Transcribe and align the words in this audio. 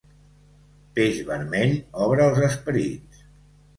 Peix 0.95 1.21
vermell 1.29 1.75
obre 2.07 2.27
els 2.31 2.43
esperits. 2.51 3.21